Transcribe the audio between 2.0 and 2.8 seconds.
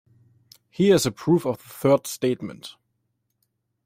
statement.